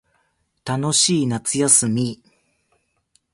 [0.65, 2.23] 楽しい夏休み